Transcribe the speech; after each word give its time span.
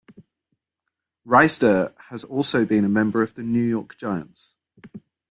Wrighster 1.27 1.93
has 2.09 2.23
also 2.23 2.65
been 2.65 2.83
a 2.83 2.89
member 2.89 3.21
of 3.21 3.35
the 3.35 3.43
New 3.43 3.61
York 3.61 3.99
Giants. 3.99 4.55